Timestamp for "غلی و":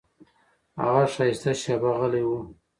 1.99-2.29